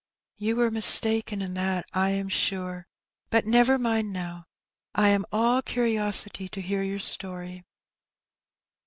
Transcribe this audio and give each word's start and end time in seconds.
'^You 0.39 0.55
were 0.55 0.71
mistaken 0.71 1.43
in 1.43 1.53
that, 1.53 1.85
I 1.93 2.09
am 2.09 2.27
sure; 2.27 2.87
but 3.29 3.45
never 3.45 3.77
mind 3.77 4.11
now, 4.11 4.45
I 4.95 5.09
am 5.09 5.25
all 5.31 5.61
curiosity 5.61 6.49
to 6.49 6.59
hear 6.59 6.81
your 6.81 6.97
story." 6.97 7.63